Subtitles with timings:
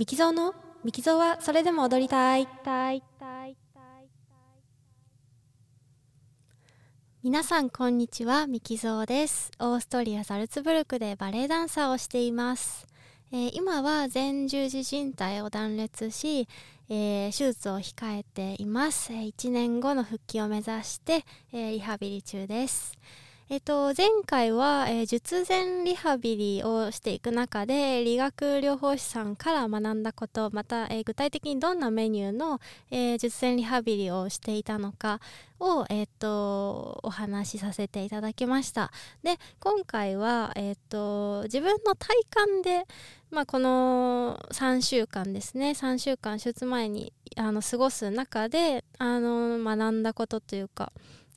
[0.00, 0.54] ミキゾーの？
[0.82, 2.48] ミキゾーはそれでも踊りたい。
[7.22, 8.46] 皆さんこんにちは。
[8.46, 9.50] ミキゾーです。
[9.58, 12.86] オーストリアザルツブルクでバレエダンサーをしています。
[13.30, 16.48] えー、今は前十字靭帯を断裂し、
[16.88, 22.94] えー、手術を控えています、えー、1年後の復帰を目指して、えリハビリ中です、
[23.52, 32.60] えっと、前回は、えー、術前リハビリをしていく中で理学療法士さんから学んだことまた、えー、具体的にどんなメニューの、
[32.92, 35.20] えー、術前リハビリをしていたのか
[35.58, 38.92] を、えっとお話しさせていただきました。
[39.24, 42.86] で今回は、えっと自分の体感で、
[43.32, 50.92] まあ、この3週間ですね3週間手術前にあの過ごす中であの学んだことというか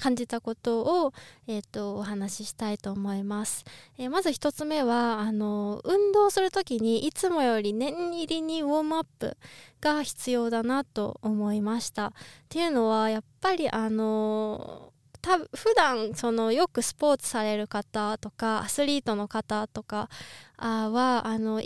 [0.00, 1.12] 感じたことを、
[1.46, 3.64] えーと、お話ししたいと思います、
[3.98, 9.36] えー、まず1つ目はあの運動する時にいつもより念入りにウォームアップ
[9.80, 12.06] が必要だなと思いました。
[12.08, 12.12] っ
[12.48, 20.08] ていうのはやっぱりあのた普段そのよくスポーツされる方とかアスリートの方とか
[20.56, 21.62] はあの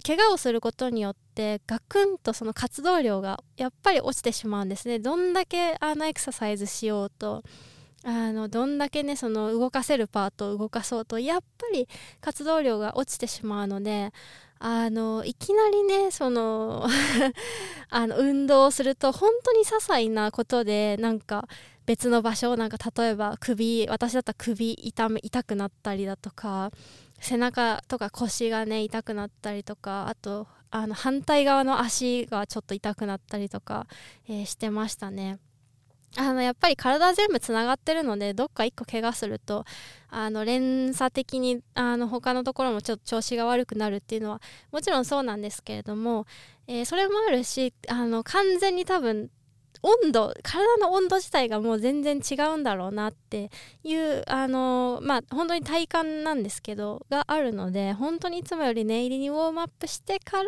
[0.00, 4.98] 怪我をすることによってガクンとその活動量がやっぱり落ちてしまうんですね。
[4.98, 7.42] どんだけあのエクササイズしようと
[8.02, 11.86] あのどんだけねその動かせるパートを動かそうとやっぱり
[12.20, 14.12] 活動量が落ちてしまうので
[14.58, 16.86] あのいきなりねその
[17.90, 21.46] あの運動をすると本当に些細なことでなんか
[21.86, 26.70] 別の場所なんか例えば首私だったら首痛め痛くなったりだとか
[27.20, 33.86] 背中とか腰がね痛くなったりとかあとあの反対側の足がちょっと痛くなったりとか、
[34.28, 35.38] えー、してましたね。
[36.16, 39.64] あのやっぱり体全部つながってるのでどっか1個怪我すると
[40.08, 46.26] あの連鎖的にあの他のところもちょっと調子が悪くなるっていうのはもちろんそうなんですけれども、
[46.66, 49.30] えー、それもあるしあの完全に多分
[49.82, 53.50] 温度体の温度自体がもう全然違うんだろうなって
[53.82, 60.44] いうあのまあ本当に体感なんですけどがあるので本当にいつもより念入りにウォームアップしてから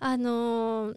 [0.00, 0.94] あの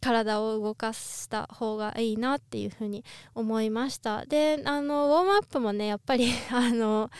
[0.00, 3.04] 体を動かした方がいいなっていうふうに
[3.34, 4.24] 思いました。
[4.24, 7.10] であのウォームアップもねやっぱり あの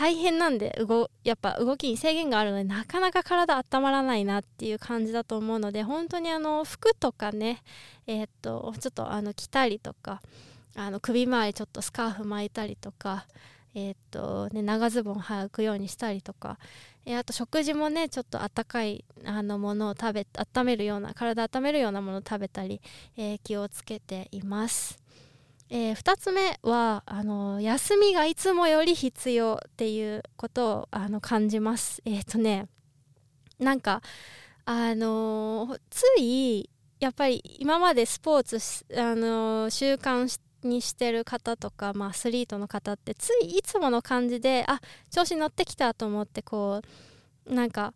[0.00, 7.62] 大変なんで動やっぱ動きに制限があるのでなかなか体温まらないなっていう感じだと思うので本当にあの服とかね
[8.06, 10.22] えー、っとちょっとあの着たりとか
[10.74, 13.26] あの首周りちょっとスカーフ巻いたりとか
[13.74, 16.58] えー、っとね、長ズボン履くようにしたりとか、
[17.04, 22.80] えー、あと食事もねちょっとあったかいあのものを食べ温めるような体温めるようなものを食べたり、
[23.18, 24.99] えー、気をつけています。
[25.72, 32.02] えー、2つ目はあの休みがいつもより必要っていうことをあの感じます。
[32.04, 32.66] えっ、ー、とね
[33.60, 34.02] なんか
[34.64, 46.82] あのついやっぱり今までスポーツあの習慣にしてる方とか、まあ、アスリートの方ってついいつもの感じであ調子乗ってきたと思ってこ
[47.46, 47.94] うなんか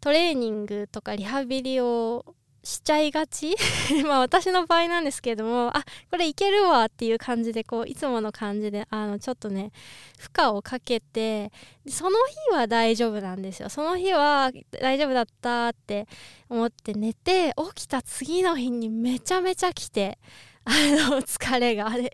[0.00, 3.56] トレーニングとかリハビリをしちゃいがち？
[4.04, 9.72] まあ私の場合なんですけれどもあこれいけるわっていう感じでこういつもの感じであのちょっとね
[10.18, 11.50] 負荷をかけて
[11.88, 12.10] その
[12.50, 13.68] 日は大丈夫なんですよ。
[13.68, 14.50] その日は
[14.80, 16.06] 大丈夫だったって
[16.48, 20.18] 思って寝て起きた次の日にめちゃめちゃ来て
[20.64, 20.70] あ
[21.10, 21.88] の疲れが。
[21.88, 22.10] あれえ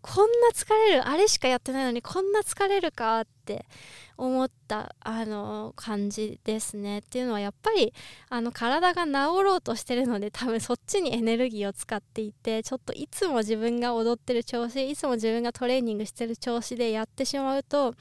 [0.00, 1.08] こんな疲れる？
[1.08, 3.64] あれしかやってないのにこんな疲れるかって
[4.16, 6.98] 思ったあの感じですね。
[6.98, 7.92] っていうのはやっぱり
[8.28, 9.12] あの体が治
[9.42, 17.94] ろうとしてるので多分そっちにエネルギーを使っていてちょっといつも自分が踊ってる調子いつも自分がトレーニングしてる調子でやってしまうと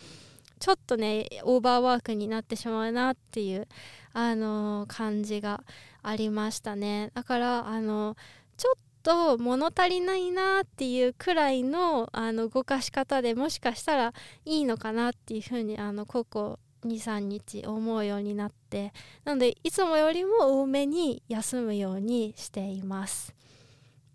[0.59, 3.67] ちょっとねオーバーワークになってしまうなっていう
[4.13, 5.63] あの感じが
[6.03, 7.12] ありましたね。
[7.13, 8.16] だからあの
[8.57, 8.73] ちょっ
[9.06, 14.14] と物足りないなっていうくらいのあの動かし方でもしかしたら
[14.46, 18.94] いいのかなっていうふうにあのここ23日思うようになって
[19.24, 23.36] なのでいつもよりも多めに休むようにしています。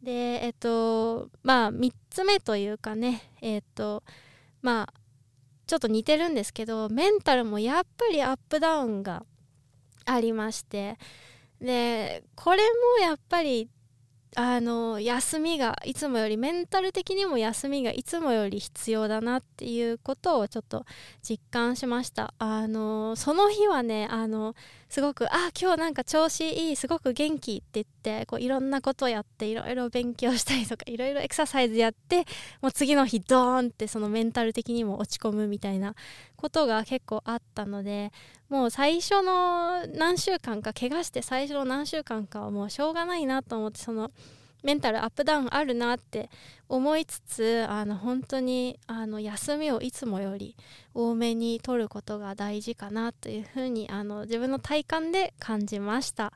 [0.02, 4.02] でえっとまあ3つ目というかねえっと
[4.60, 4.94] まあ
[5.68, 9.24] ちょっと似てるんですけどメンタルもやっぱりアップダウンが
[10.04, 10.98] ありまして
[11.60, 12.62] でこれ
[12.98, 13.68] もやっぱり
[14.36, 20.84] あの休みがいつもよりメンタル的にも休みがいつもより必要だなっていうことをちょっと
[21.20, 22.32] 実感しました。
[22.38, 24.54] あのその日はねあの
[24.88, 27.86] すごく「あ今日なんか調子いいすごく元気」って言っ
[28.20, 32.24] てこういろんなことやっていろいろ勉強したりとかいろいろエクササイズやって
[32.60, 35.94] もう次の日ドーンってそのメンタル的にも落ち込むみたいな
[36.36, 38.12] ことが結構あったので
[38.48, 44.10] もう最初の何週間か怪我して最初の何週間かはもうしょうがないなと思ってその
[44.62, 46.30] メンタルアップダウンあるなって
[46.68, 50.56] 思いつつあの本当にあの休みをいつもより
[50.94, 56.32] 多めに取ることが大事かなというふうにあの自分の体感で感じました。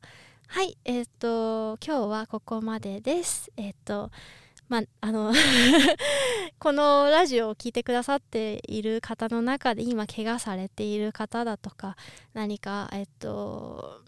[0.46, 3.50] はいえっ、ー、と今日はここまでです。
[3.56, 4.10] えっ、ー、と
[4.68, 5.32] まあ、あの
[6.58, 11.96] このラジオを聴いてくださっている方の中で今怪我されている方だとか
[12.32, 14.00] 何かえっと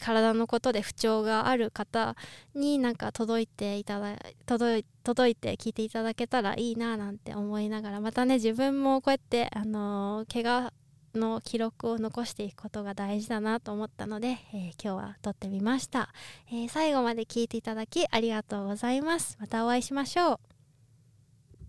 [0.00, 2.16] 体のことで不調がある方
[2.54, 4.16] になんか届いていただ
[4.46, 10.72] 届い届いて聞いていただけたらいいななんて思いながらまたね自分もこうやってあの怪我
[11.14, 16.10] の記録を残していくことが大事だなと思ったので、えー、今日は撮ってみました、
[16.50, 19.36] えー、最後まで聞いていただきありがとうございます。
[19.40, 20.49] またお会いしましょう。